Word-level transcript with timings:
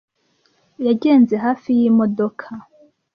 Yagenze 0.85 1.33
hafi 1.45 1.69
yimodoka. 1.79 2.47